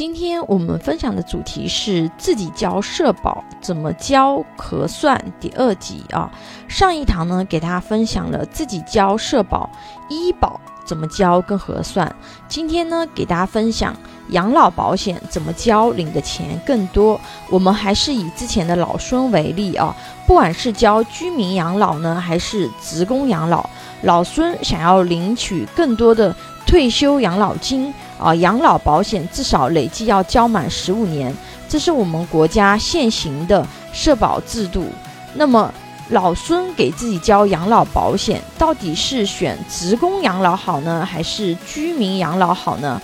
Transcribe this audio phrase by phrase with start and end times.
[0.00, 6.32] 今天我们分享的主题是自己交社保怎么交核算第二集啊。
[6.68, 9.68] 上一堂呢，给大家分享了自己交社保
[10.08, 12.16] 医保怎么交跟核算。
[12.48, 13.94] 今天呢，给大家分享
[14.30, 17.20] 养老保险怎么交，领的钱更多。
[17.50, 19.94] 我们还是以之前的老孙为例啊，
[20.26, 23.68] 不管是交居民养老呢，还是职工养老，
[24.00, 27.92] 老孙想要领取更多的退休养老金。
[28.20, 31.34] 啊，养老保险至少累计要交满十五年，
[31.66, 34.84] 这是我们国家现行的社保制度。
[35.32, 35.72] 那么，
[36.10, 43.00] 老孙给自己交养老保险，到底是选职工养老好呢，还是居民养老好呢？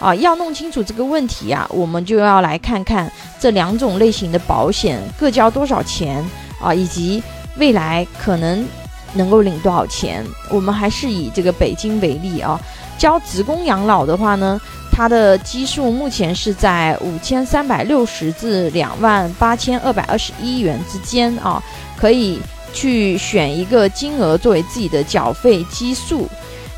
[0.00, 6.24] 啊，要弄清楚这个问题啊，我们就要来看看这两种类型的保险各交多少钱
[6.60, 7.22] 啊，以及
[7.56, 8.66] 未来可能
[9.14, 10.24] 能够领多少钱。
[10.50, 12.60] 我们还是以这个北京为例啊。
[12.98, 14.60] 交职工养老的话呢，
[14.90, 21.62] 它的基数目前是在五千三百六十至两万八千二百二十一元之间啊，
[21.96, 22.40] 可以
[22.72, 26.26] 去选一个金额作为自己的缴费基数。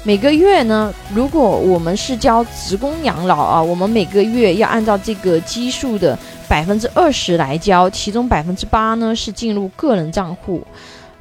[0.05, 10.65] 每个月呢，如果我们是交职工养老啊，我们每个月要按照这个基数的百分之二十来交，其中百分之八呢是进入个人账户。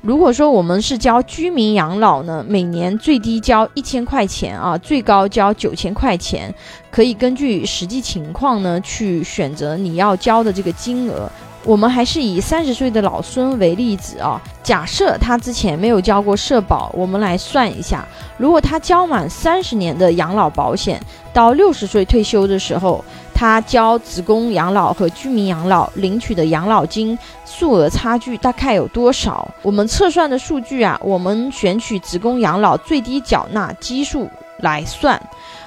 [0.01, 6.53] 如果说我们是交居民养老呢，每年最低交一千块钱啊，最高交九千块钱，
[6.91, 11.29] 可以根据实际情况呢去选择你要交的这个金额。
[11.63, 21.01] 我们还是以三十岁的老孙为例子啊，假设他之前没有交过社保，我们来算一下，如果他交满三十年的养老保险，
[21.33, 23.03] 到六十岁退休的时候。
[23.37, 29.47] 他交职工养老和居民养老领取的养老金数额差距大概有多少？
[29.61, 35.21] 我们测算的数据啊，我们选取职工养老最低缴纳基数来算，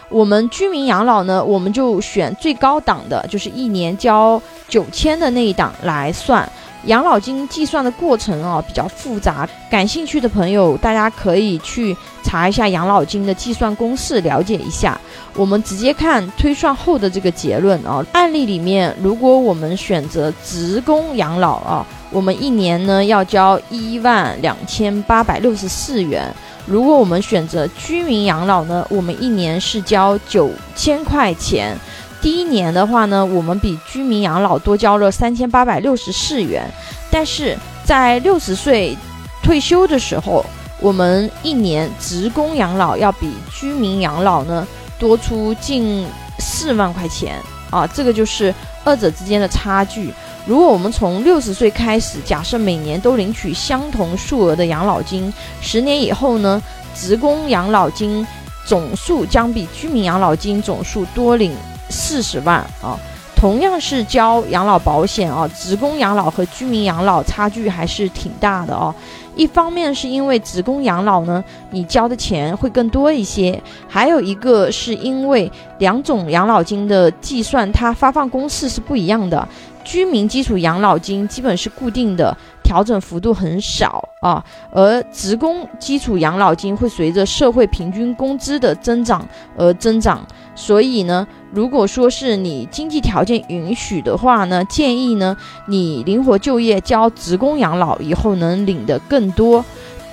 [0.08, 6.50] 我们居民养老呢，我们就选最高档的，就是一年交九千的那一档来算。
[6.86, 14.98] 养老金计算的过程啊比较复杂，感兴趣的朋友大家可以去查一下养老金的计算公式，了解一下。
[15.36, 18.04] 我们直接看推算后的这个结论啊。
[18.12, 26.24] 案例里面，如果我们选择职工养老啊，我们一年呢要交一万两千八百六十四元；
[26.66, 31.76] 如果我们选择居民养老呢，我们一年是交九千块钱。
[32.20, 36.70] 第一年的话呢，我们比居民养老多交了三千八百六十四元，
[37.10, 38.96] 但是在六十岁
[39.42, 40.44] 退休的时候，
[40.80, 44.66] 我们一年职工养老要比居民养老呢
[44.98, 46.06] 多出近
[46.38, 48.54] 四万块钱啊，这个就是
[48.84, 50.12] 二者之间的差距。
[50.46, 55.32] 如果我们从六十岁开始，假设每年都领取相同数额的养老金，
[55.62, 56.62] 十年以后呢，
[56.94, 58.26] 职工养老金
[58.66, 61.54] 总数将比居民养老金总数多领。
[61.90, 62.96] 四十万啊，
[63.36, 68.94] 同样是交养老保险啊，职工养老和居民养老差距还是挺大的哦。
[69.36, 73.58] 一方面是因为职工养老呢，你交的钱会更多一些；
[73.88, 79.48] 还有一个是因为两种养老金的计算，它发放公式是不一样的。
[79.90, 84.40] 居民基础养老金基本是固定的，调整幅度很少啊，
[84.70, 90.24] 而职工基础养老金会随着社会平均工资的增长而增长。
[90.54, 95.36] 所以呢，如果说是你经济条件允许的话呢，建议呢
[95.66, 99.64] 你灵活就业交职工养老以后能领的更多。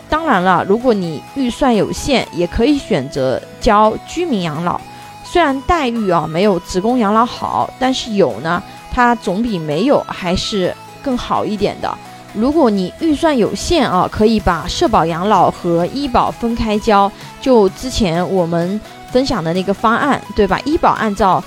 [0.09, 4.81] 当然了，如果你预算有限，也可以选择交居民养老，
[5.23, 8.63] 虽然待遇啊没有职工养老好，但是有呢。
[8.97, 11.97] 它总比没有还是更好一点的。
[12.33, 18.81] 如果你预算有限啊，可以把社保养老和医保分开交，就之前我们
[19.11, 20.59] 分享的那个方案，对吧？
[20.65, 21.43] 医保按照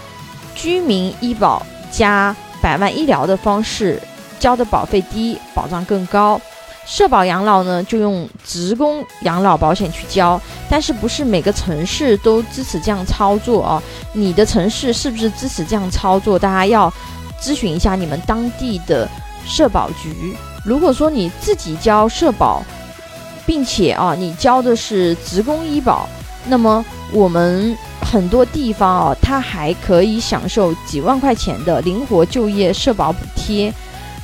[0.55, 4.01] 居民医保加百万医疗的方式
[4.39, 6.41] 交的保费低，保障更高。
[6.87, 13.83] 社保养老呢，就用职工养老保险去交，但是不是每个城市都支持这样操作啊？
[14.13, 16.39] 你的城市是不是支持这样操作？
[16.39, 16.93] 大家要。
[17.41, 19.09] 咨询一下你们当地的
[19.47, 20.37] 社保局。
[20.65, 22.63] 如果说你自己交社保，
[23.47, 26.09] 并且啊，你交的是职工医保，
[26.47, 33.73] 那么我们很多地方啊，它还可以享受几万块钱的灵活就业社保补贴。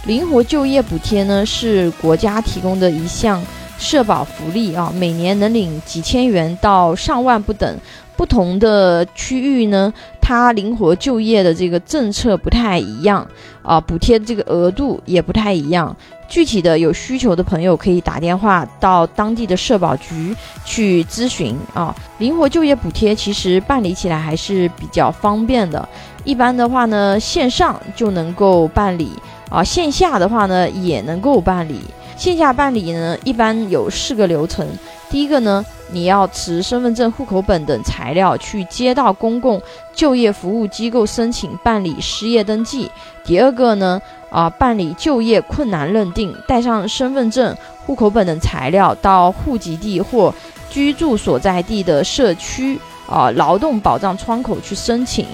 [0.04, 3.42] 灵活就业补贴呢，是国家提供的一项
[3.78, 7.78] 社保福利啊，每年能领几千元到上万不等。
[8.16, 9.92] 不同的区域呢。
[10.26, 13.24] 它灵活就业的这个政策不太一样
[13.62, 15.96] 啊，补贴这个额度也不太一样。
[16.28, 20.34] 具体的有需求的朋友可以打电话到当地的社保局
[20.64, 21.94] 去咨询啊。
[22.18, 25.88] 灵活就业补贴其实办理起来还是比较方便的，
[26.24, 29.12] 一般的话呢，线上就能够办理
[29.48, 31.82] 啊，线下的话呢也能够办理。
[32.16, 34.66] 线下办理呢，一般有四个流程。
[35.08, 39.62] 第一个呢，你要持身份证、户口本等材料去街道公共
[39.94, 42.90] 就业服务机构申请办理失业登记。
[43.24, 44.00] 第二个呢，
[44.30, 50.34] 啊，办理就业困难认定，带上身份证、户口本等材料到户籍地或
[50.68, 52.78] 居住所在地的社区
[53.08, 55.24] 啊劳动保障窗口去申请。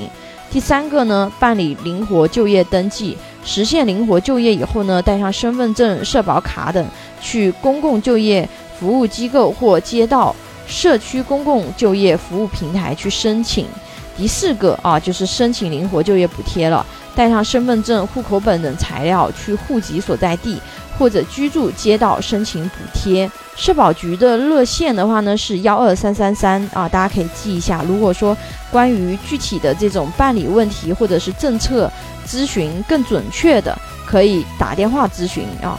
[0.50, 3.16] 第三个呢，办理灵活就业登记。
[3.44, 6.87] 实现灵活就业以后呢，带上身份证、社保卡等，
[7.20, 8.48] 去公共就业
[8.78, 10.34] 服务机构或街道、
[10.66, 13.66] 社区公共就业服务平台去申请。
[14.16, 20.60] 第四个啊，就是申请灵活就业补贴了，带上身份证、户口本等材料，去户籍所在地
[20.98, 23.30] 或者居住街道申请补贴。
[23.56, 27.82] 社保局的热线的话呢是幺二三三三啊，大家可以记一下。
[27.88, 28.36] 如果说
[28.70, 31.90] 关于具体的这种办理问题或者是政策
[32.26, 33.76] 咨询更准确的，
[34.06, 35.78] 可以打电话咨询啊。